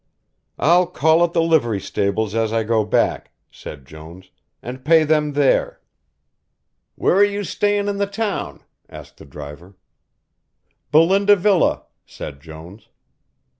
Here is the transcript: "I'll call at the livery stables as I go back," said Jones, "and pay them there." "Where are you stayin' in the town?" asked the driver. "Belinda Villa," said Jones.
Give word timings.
"I'll 0.57 0.87
call 0.87 1.23
at 1.23 1.33
the 1.33 1.43
livery 1.43 1.79
stables 1.79 2.33
as 2.33 2.51
I 2.51 2.63
go 2.63 2.83
back," 2.83 3.33
said 3.51 3.85
Jones, 3.85 4.31
"and 4.63 4.83
pay 4.83 5.03
them 5.03 5.33
there." 5.33 5.79
"Where 6.95 7.13
are 7.17 7.23
you 7.23 7.43
stayin' 7.43 7.87
in 7.87 7.97
the 7.97 8.07
town?" 8.07 8.63
asked 8.89 9.17
the 9.17 9.25
driver. 9.25 9.75
"Belinda 10.91 11.35
Villa," 11.35 11.83
said 12.07 12.41
Jones. 12.41 12.89